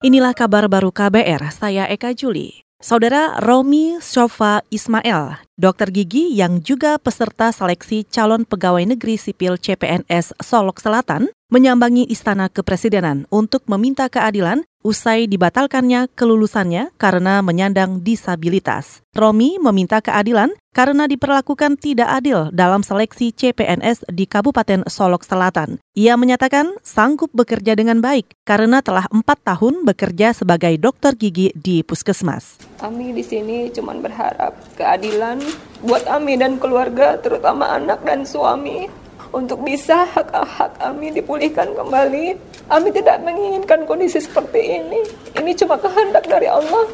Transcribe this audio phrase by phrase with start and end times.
[0.00, 2.64] Inilah kabar baru KBR, saya Eka Juli.
[2.80, 10.40] Saudara Romi Sofa Ismail, dokter gigi yang juga peserta seleksi calon pegawai negeri sipil CPNS
[10.40, 19.04] Solok Selatan, menyambangi Istana Kepresidenan untuk meminta keadilan usai dibatalkannya kelulusannya karena menyandang disabilitas.
[19.12, 25.82] Romi meminta keadilan karena diperlakukan tidak adil dalam seleksi CPNS di Kabupaten Solok Selatan.
[25.98, 31.82] Ia menyatakan sanggup bekerja dengan baik karena telah empat tahun bekerja sebagai dokter gigi di
[31.82, 32.62] puskesmas.
[32.78, 35.42] Kami di sini cuma berharap keadilan
[35.84, 42.38] buat kami dan keluarga, terutama anak dan suami untuk bisa hak-hak kami dipulihkan kembali.
[42.70, 45.00] Kami tidak menginginkan kondisi seperti ini.
[45.38, 46.86] Ini cuma kehendak dari Allah.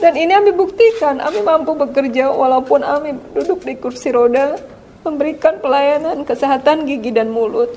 [0.00, 4.56] Dan ini kami buktikan, kami mampu bekerja walaupun kami duduk di kursi roda,
[5.04, 7.68] memberikan pelayanan kesehatan gigi dan mulut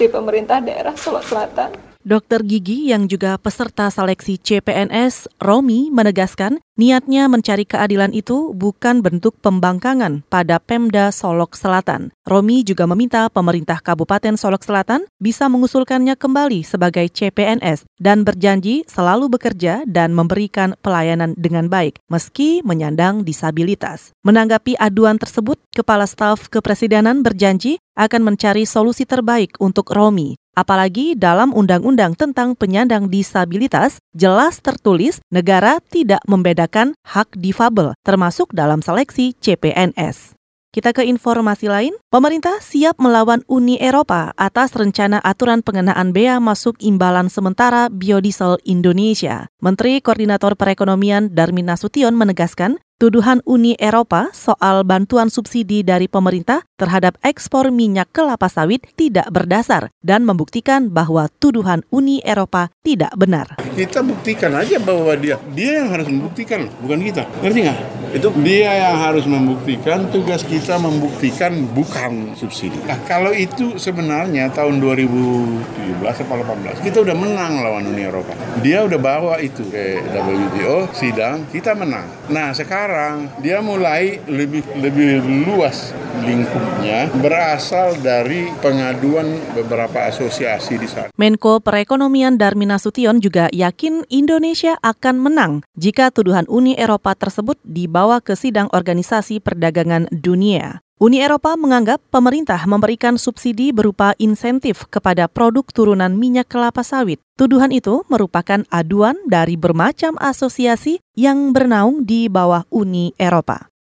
[0.00, 1.70] di pemerintah daerah Sulawesi Selatan.
[2.00, 9.36] Dokter gigi yang juga peserta seleksi CPNS, Romi, menegaskan niatnya mencari keadilan itu bukan bentuk
[9.44, 12.08] pembangkangan pada Pemda Solok Selatan.
[12.24, 19.28] Romi juga meminta pemerintah Kabupaten Solok Selatan bisa mengusulkannya kembali sebagai CPNS dan berjanji selalu
[19.28, 24.16] bekerja dan memberikan pelayanan dengan baik meski menyandang disabilitas.
[24.24, 30.40] Menanggapi aduan tersebut, Kepala Staf Kepresidenan berjanji akan mencari solusi terbaik untuk Romi.
[30.50, 36.69] Apalagi dalam undang-undang tentang penyandang disabilitas jelas tertulis negara tidak membedakan
[37.02, 40.38] hak difabel termasuk dalam seleksi CPNS.
[40.70, 46.78] Kita ke informasi lain, pemerintah siap melawan Uni Eropa atas rencana aturan pengenaan bea masuk
[46.78, 49.50] imbalan sementara biodiesel Indonesia.
[49.58, 57.16] Menteri Koordinator Perekonomian Darmin Nasution menegaskan tuduhan Uni Eropa soal bantuan subsidi dari pemerintah terhadap
[57.24, 63.56] ekspor minyak kelapa sawit tidak berdasar dan membuktikan bahwa tuduhan Uni Eropa tidak benar.
[63.72, 67.24] Kita buktikan aja bahwa dia dia yang harus membuktikan, bukan kita.
[67.40, 67.78] Ngerti nggak?
[68.20, 72.76] Itu dia yang harus membuktikan, tugas kita membuktikan bukan subsidi.
[72.84, 78.36] Nah, kalau itu sebenarnya tahun 2017 atau 18 kita udah menang lawan Uni Eropa.
[78.60, 82.04] Dia udah bawa itu ke WTO sidang, kita menang.
[82.28, 85.94] Nah, sekarang sekarang dia mulai lebih lebih luas
[86.26, 91.14] lingkupnya berasal dari pengaduan beberapa asosiasi di sana.
[91.14, 98.18] Menko Perekonomian Darmin Nasution juga yakin Indonesia akan menang jika tuduhan Uni Eropa tersebut dibawa
[98.18, 100.82] ke sidang Organisasi Perdagangan Dunia.
[101.00, 107.16] Uni Eropa menganggap pemerintah memberikan subsidi berupa insentif kepada produk turunan minyak kelapa sawit.
[107.40, 113.72] Tuduhan itu merupakan aduan dari bermacam asosiasi yang bernaung di bawah Uni Eropa.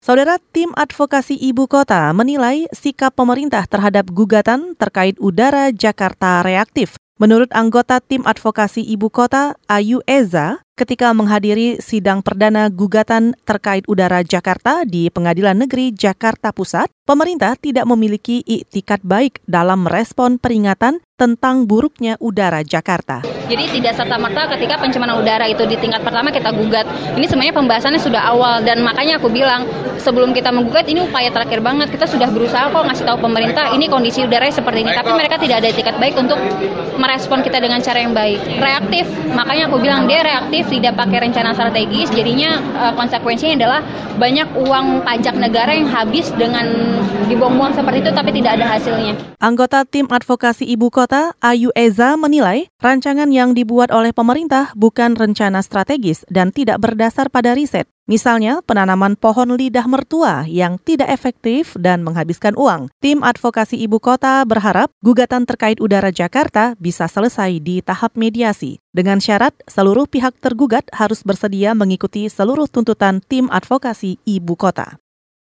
[0.00, 6.96] Saudara tim advokasi ibu kota menilai sikap pemerintah terhadap gugatan terkait udara Jakarta reaktif.
[7.20, 14.26] Menurut anggota tim advokasi ibu kota Ayu Eza, ketika menghadiri sidang perdana gugatan terkait udara
[14.26, 21.70] Jakarta di Pengadilan Negeri Jakarta Pusat, pemerintah tidak memiliki iktikat baik dalam merespon peringatan tentang
[21.70, 23.22] buruknya udara Jakarta.
[23.46, 26.90] Jadi tidak serta-merta ketika pencemaran udara itu di tingkat pertama kita gugat.
[27.14, 29.62] Ini sebenarnya pembahasannya sudah awal dan makanya aku bilang
[30.02, 31.94] sebelum kita menggugat ini upaya terakhir banget.
[31.94, 35.62] Kita sudah berusaha kok ngasih tahu pemerintah ini kondisi udara seperti ini, tapi mereka tidak
[35.62, 36.40] ada etikat baik untuk
[36.98, 38.40] merespon kita dengan cara yang baik.
[38.58, 42.10] Reaktif, makanya aku bilang dia reaktif, tidak pakai rencana strategis.
[42.10, 43.80] Jadinya uh, konsekuensinya adalah
[44.18, 46.66] banyak uang pajak negara yang habis dengan
[47.30, 49.14] dibuang-buang seperti itu tapi tidak ada hasilnya.
[49.38, 55.12] Anggota tim advokasi ibu kota Kota, Ayu Eza menilai rancangan yang dibuat oleh pemerintah bukan
[55.12, 57.84] rencana strategis dan tidak berdasar pada riset.
[58.04, 62.92] Misalnya, penanaman pohon lidah mertua yang tidak efektif dan menghabiskan uang.
[63.00, 68.76] Tim advokasi ibu kota berharap gugatan terkait udara Jakarta bisa selesai di tahap mediasi.
[68.92, 75.00] Dengan syarat, seluruh pihak tergugat harus bersedia mengikuti seluruh tuntutan tim advokasi ibu kota.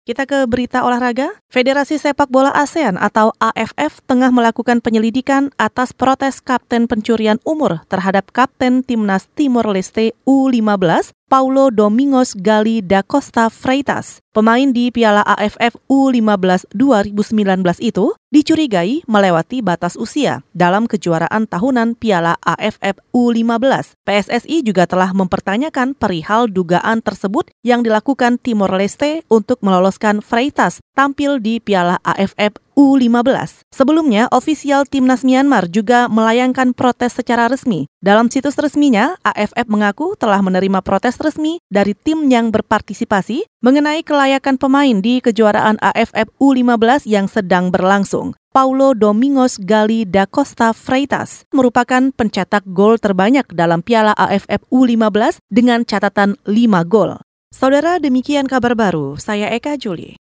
[0.05, 1.33] Kita ke berita olahraga.
[1.49, 8.29] Federasi Sepak Bola ASEAN atau AFF tengah melakukan penyelidikan atas protes kapten pencurian umur terhadap
[8.29, 15.75] kapten timnas Timor Leste U15 Paulo Domingos Gali da Costa Freitas, pemain di Piala AFF
[15.91, 23.99] U15 2019 itu, dicurigai melewati batas usia dalam kejuaraan tahunan Piala AFF U15.
[24.07, 31.43] PSSI juga telah mempertanyakan perihal dugaan tersebut yang dilakukan Timor Leste untuk meloloskan Freitas tampil
[31.43, 33.63] di Piala AFF U15.
[33.71, 37.87] Sebelumnya, ofisial timnas Myanmar juga melayangkan protes secara resmi.
[38.03, 44.59] Dalam situs resminya, AFF mengaku telah menerima protes resmi dari tim yang berpartisipasi mengenai kelayakan
[44.59, 48.37] pemain di kejuaraan AFF U15 yang sedang berlangsung.
[48.55, 55.83] Paulo Domingos Gali da Costa Freitas merupakan pencetak gol terbanyak dalam Piala AFF U15 dengan
[55.83, 57.19] catatan 5 gol.
[57.51, 59.15] Saudara, demikian kabar baru.
[59.19, 60.15] Saya Eka Juli.